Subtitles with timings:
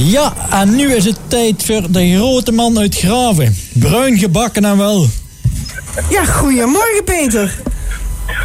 [0.00, 3.56] Ja, en nu is het tijd voor de grote man uit Graven.
[3.72, 5.06] Bruin gebakken en wel.
[6.10, 7.54] Ja, goedemorgen Peter.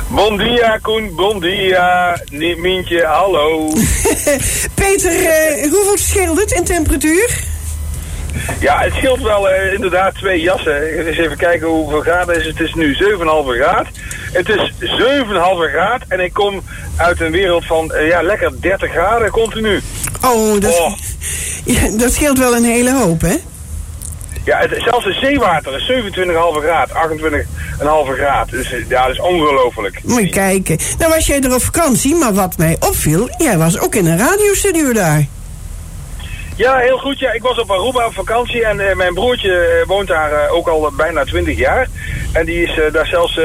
[0.08, 1.16] Bon dia, Koen.
[1.16, 2.18] Bon dia.
[2.58, 3.68] Mientje, hallo.
[4.82, 7.44] Peter, eh, hoeveel scheelt het in temperatuur?
[8.60, 10.82] Ja, het scheelt wel eh, inderdaad twee jassen.
[10.82, 12.58] Eens even kijken hoeveel graden is het.
[12.58, 13.00] Het is nu 7,5
[13.60, 13.88] graad.
[14.34, 16.62] Het is 7,5 graad en ik kom
[16.96, 19.82] uit een wereld van eh, ja, lekker 30 graden continu.
[20.26, 20.94] Oh, dat, Oh.
[21.66, 23.36] ja, dat scheelt wel een hele hoop, hè?
[24.46, 28.50] Ja, het, zelfs het zeewater is 27,5 graad, 28,5 graad.
[28.50, 30.00] Dus eh, ja, dat is ongelooflijk.
[30.04, 30.78] Moet je kijken.
[30.98, 34.18] Nou was jij er op vakantie, maar wat mij opviel, jij was ook in een
[34.18, 35.26] radiostudio daar.
[36.56, 37.20] Ja, heel goed.
[37.20, 40.54] Ja, ik was op Aruba op vakantie en eh, mijn broertje eh, woont daar eh,
[40.54, 41.88] ook al bijna 20 jaar.
[42.34, 43.36] En die is daar zelfs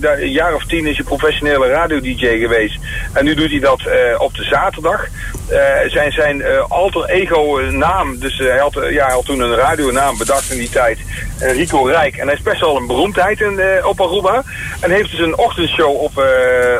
[0.00, 2.78] daar een jaar of tien is hij professionele radio-dj geweest.
[3.12, 3.80] En nu doet hij dat
[4.18, 5.06] op de zaterdag.
[5.48, 9.54] Eh, zijn zijn eh, alter ego eh, naam, dus hij, had, ja, had toen een
[9.54, 10.98] radionaam bedacht in die tijd,
[11.38, 12.16] Rico Rijk.
[12.16, 14.42] En hij is best wel een beroemdheid in, op Aruba.
[14.80, 16.24] En heeft dus een ochtendshow op,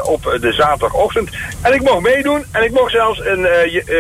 [0.03, 1.31] op de zaterdagochtend.
[1.63, 3.49] En ik mocht meedoen en ik mocht zelfs een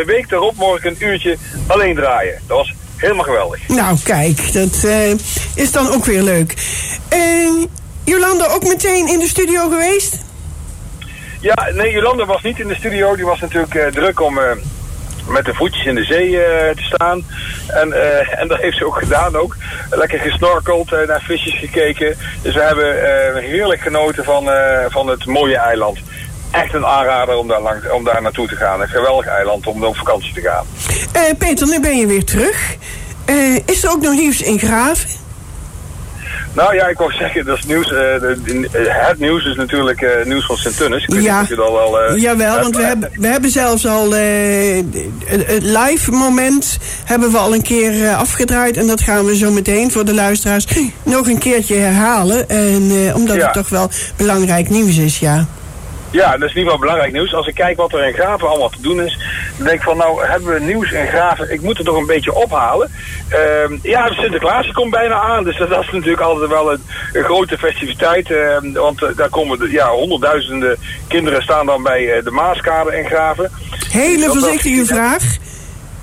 [0.06, 2.40] week daarop ik een uurtje alleen draaien.
[2.46, 3.68] Dat was helemaal geweldig.
[3.68, 4.86] Nou, kijk, dat
[5.54, 6.54] is dan ook weer leuk.
[7.08, 7.18] Eh,
[8.04, 10.18] Jolanda ook meteen in de studio geweest?
[11.40, 13.16] Ja, nee, Jolanda was niet in de studio.
[13.16, 14.50] Die was natuurlijk eh, druk om eh,
[15.28, 17.24] met de voetjes in de zee eh, te staan.
[17.66, 17.92] En,
[18.38, 19.56] en dat heeft ze ook gedaan ook.
[19.90, 22.16] Lekker gesnorkeld, naar visjes gekeken.
[22.42, 24.48] Dus we hebben heerlijk genoten van,
[24.88, 25.98] van het mooie eiland.
[26.50, 28.80] Echt een aanrader om daar, lang, om daar naartoe te gaan.
[28.80, 30.66] Een geweldig eiland om op vakantie te gaan.
[31.38, 32.76] Peter, nu ben je weer terug.
[33.64, 35.25] Is er ook nog nieuws in Graven?
[36.56, 37.92] Nou ja, ik wou zeggen, dat is nieuws.
[37.92, 37.98] eh,
[39.08, 41.04] het nieuws is natuurlijk eh, nieuws van Sint-Tunis.
[41.06, 41.40] Ja.
[41.48, 42.00] niet al...
[42.00, 47.54] eh, Jawel, want we hebben, we hebben zelfs al het live moment hebben we al
[47.54, 48.76] een keer afgedraaid.
[48.76, 50.66] En dat gaan we zo meteen voor de luisteraars
[51.02, 52.48] nog een keertje herhalen.
[52.48, 53.44] En, omdat Ja.
[53.44, 55.46] het toch wel belangrijk nieuws is, ja.
[56.10, 57.34] Ja, dat is in ieder geval belangrijk nieuws.
[57.34, 59.18] Als ik kijk wat er in Graven allemaal te doen is,
[59.56, 61.52] dan denk ik van nou hebben we nieuws in Graven.
[61.52, 62.90] Ik moet het toch een beetje ophalen.
[63.28, 67.58] Ehm, ja, Sinterklaas komt bijna aan, dus dat, is natuurlijk altijd wel een, een grote
[67.58, 68.30] festiviteit.
[68.30, 70.76] ehm, want eh, daar komen de, ja, honderdduizenden
[71.08, 73.50] kinderen staan dan bij eh, de Maaskade in Graven.
[73.90, 75.22] Hele dat- voorzichtige vraag.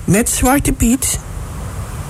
[0.04, 1.18] Met Zwarte Piet.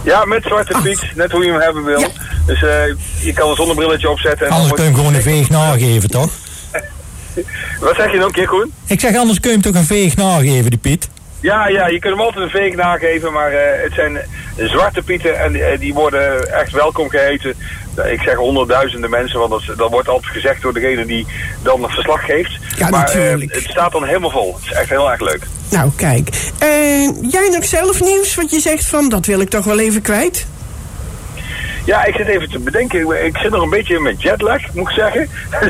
[0.03, 2.01] Ja, met Zwarte Piet, net hoe je hem hebben wil.
[2.01, 2.09] Ja.
[2.47, 2.83] Dus eh,
[3.21, 4.47] je kan een zonnebrilletje opzetten.
[4.47, 6.31] En kun je hem gewoon een veeg nageven, toch?
[7.81, 8.73] Wat zeg je nog een keer, Koen?
[8.87, 11.09] Ik zeg, anders kun je hem toch een veeg nageven, die Piet.
[11.41, 15.03] Ja, ja, je kunt hem altijd een veeg nageven, maar eh, het zijn eh, zwarte
[15.03, 17.55] pieten en eh, die worden echt welkom geheten.
[17.97, 21.27] Nou, Ik zeg honderdduizenden mensen, want dat, dat wordt altijd gezegd door degene die
[21.63, 22.59] dan het verslag geeft.
[22.77, 24.55] Ja, maar eh, het staat dan helemaal vol.
[24.55, 25.47] Het is echt heel erg leuk.
[25.71, 26.29] Nou, kijk.
[26.59, 30.03] Eh, jij nog zelf nieuws wat je zegt van dat wil ik toch wel even
[30.03, 30.47] kwijt?
[31.85, 33.25] Ja, ik zit even te bedenken.
[33.25, 35.29] Ik- zit nog een beetje met jetlag, moet ik zeggen.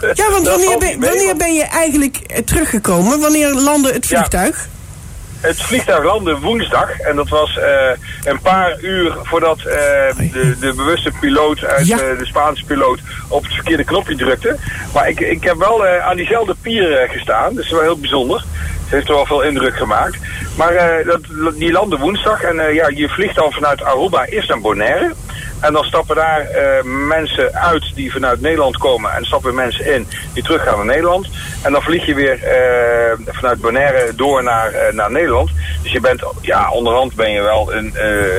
[0.00, 3.20] Dat Ja, want wanneer ben, wanneer je eigenlijk eh, teruggekomen?
[3.20, 4.16] Wanneer landde het Ja.
[4.16, 4.66] vliegtuig?
[5.40, 7.90] Het vliegtuig landde woensdag en dat was eh,
[8.24, 9.64] een paar uur voordat eh,
[10.32, 11.96] de, de bewuste piloot uit Ja.
[11.96, 14.56] de Spaanse piloot op het verkeerde knopje drukte.
[14.94, 18.44] Maar ik, ik heb wel aan diezelfde pier gestaan, dus dat is wel heel bijzonder.
[18.84, 20.16] Het heeft er wel veel indruk gemaakt.
[20.56, 21.20] Maar dat,
[21.54, 25.12] die landde woensdag en ja, je vliegt dan vanuit Aruba eerst naar Bonaire.
[25.60, 30.06] En dan stappen daar eh, mensen uit die vanuit Nederland komen en stappen mensen in
[30.32, 31.28] die teruggaan naar Nederland.
[31.62, 35.50] En dan vlieg je weer eh, vanuit Bonaire door naar, eh, naar Nederland.
[35.82, 37.92] Dus je bent, ja, onderhand ben je wel een,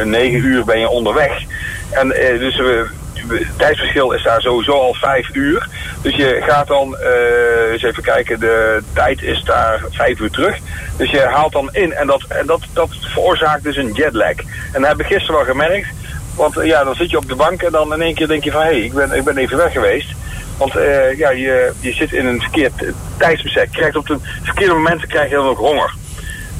[0.10, 1.44] negen uur ben je onderweg.
[1.90, 2.08] En
[2.40, 2.88] dus we,
[3.28, 5.68] het tijdsverschil is daar sowieso al vijf uur.
[6.02, 6.98] Dus je gaat dan,
[7.72, 10.58] eens even kijken, de tijd is daar vijf uur terug.
[10.98, 14.36] Dus je haalt dan in en dat, en dat, dat veroorzaakt dus een jetlag.
[14.72, 15.88] En dat heb ik gisteren wel gemerkt.
[16.36, 18.44] Want eh, ja, dan zit je op de bank en dan in één keer denk
[18.44, 18.62] je van...
[18.62, 20.08] hé, hey, ik, ben, ik ben even weg geweest.
[20.58, 22.74] Want eh, ja, je, je zit in een verkeerd
[23.18, 23.68] tijdsbestek.
[23.72, 25.94] Je krijgt op de verkeerde momenten krijg je dan ook honger.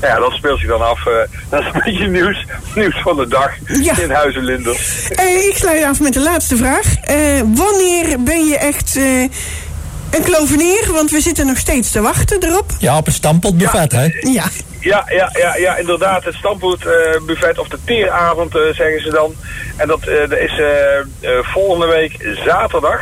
[0.02, 1.06] Nou ja, dat speelt zich dan af.
[1.08, 1.14] eh,
[1.50, 2.46] dat is een beetje nieuws,
[2.76, 3.52] nieuws van de dag
[3.82, 3.98] Ja.
[4.00, 5.08] in Huizen Linders.
[5.50, 6.96] Ik sluit af met de laatste vraag.
[6.96, 7.18] Eh,
[7.54, 9.22] wanneer ben je echt eh,
[10.12, 10.90] een klovenier?
[10.94, 12.72] Want we zitten nog steeds te wachten erop.
[12.80, 14.04] Ja, op een stampotbuffet, hè?
[14.20, 14.44] Ja.
[14.86, 16.24] Ja, ja, ja, ja, inderdaad.
[16.24, 19.36] Het stamppotbuffet of de teeravond eh, zeggen ze dan.
[19.78, 21.06] En dat, eh, dat is eh, eh,
[21.44, 23.00] volgende week zaterdag.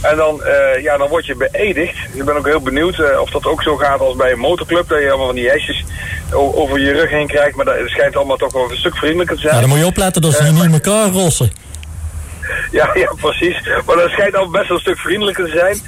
[0.00, 1.96] En dan, eh, ja, dan word je beëdigd.
[2.12, 4.88] Ik ben ook heel benieuwd eh, of dat ook zo gaat als bij een motorclub.
[4.88, 5.84] Dat je allemaal van die hesjes
[6.32, 7.56] over je rug heen krijgt.
[7.56, 9.54] Maar dat schijnt allemaal toch wel een stuk vriendelijker te zijn.
[9.54, 11.52] Ja, dan moet je opletten dat ze niet in elkaar rossen.
[12.80, 13.68] Ja, ja, precies.
[13.86, 15.80] Maar dat schijnt al best wel een stuk vriendelijker te zijn.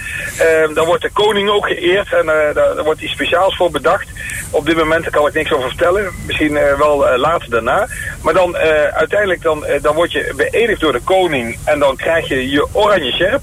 [0.48, 4.08] Ehm, dan wordt de koning ook geëerd en eh, daar, wordt iets speciaals voor bedacht.
[4.50, 6.10] Op dit moment kan ik niks over vertellen.
[6.26, 7.86] Misschien eh, wel eh, later daarna.
[8.22, 8.56] Maar dan
[8.92, 13.12] uiteindelijk dan, dan word je beëdigd door de koning en dan krijg je je oranje
[13.12, 13.42] sjerp.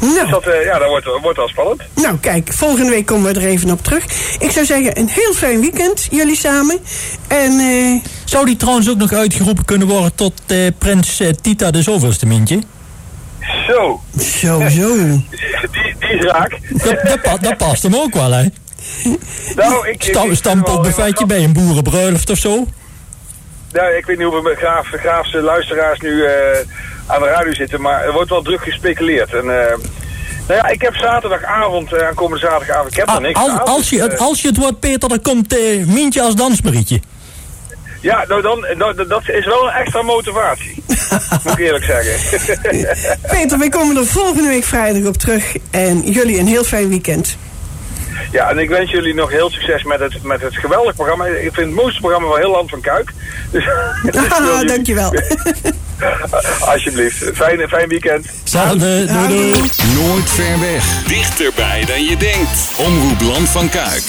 [0.00, 1.82] Dus Nou, dat, eh, ja, dat wordt, wordt wel spannend.
[1.94, 4.04] nou, kijk, volgende week komen we er even op terug.
[4.38, 6.78] Ik zou zeggen, een heel fijn weekend, jullie samen.
[7.28, 11.70] En eh, Zou die trouwens ook nog uitgeroepen kunnen worden tot eh, prins eh, Tita
[11.70, 12.58] de zoveelste, Mintje?
[13.68, 14.96] Zo, zo, zo.
[15.72, 16.58] die, die is raak.
[16.70, 18.44] Dat, dat, pa- dat past hem ook wel, hè?
[19.56, 22.66] Nou, ik, ik, Stam, ik- Stamppotbuffetje bij een boerenbruiloft of zo?
[23.72, 26.32] Nou, ik weet niet hoeveel graaf, graafse luisteraars nu eh,
[27.06, 29.32] aan de radio zitten, maar er wordt wel druk gespeculeerd.
[29.34, 29.76] En, eh,
[30.48, 33.64] nou ja, ik heb zaterdagavond, eh, aankomende zaterdagavond, ik heb nog Ah, niks als, aan,
[33.64, 37.00] als, je, dus, het- als je het wordt, Peter, dan komt Mintje als dansmarietje.
[38.00, 40.82] Ja, nou dan, nou, dat is wel een extra motivatie.
[41.44, 42.38] moet ik eerlijk zeggen.
[43.30, 45.56] Peter, wij komen er volgende week vrijdag op terug.
[45.70, 47.36] En jullie een heel fijn weekend.
[48.32, 51.24] ja, en ik wens jullie nog heel succes met het, met het geweldig programma.
[51.26, 53.12] Ik vind het mooiste programma van heel Land van Kuik.
[53.50, 53.64] Dus,
[54.02, 55.14] dus jullie- dankjewel.
[56.60, 57.24] Alsjeblieft.
[57.34, 58.26] Fijn, fijn weekend.
[58.40, 59.50] Hetzelfde, doei doei.
[59.94, 61.02] Nooit ver weg.
[61.06, 62.68] Dichterbij dan je denkt.
[62.76, 64.04] Omroep Land van Kuik.